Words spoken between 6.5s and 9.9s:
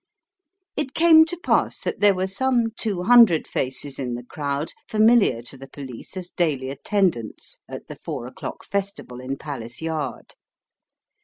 attendants at the four o'clock festival in Palace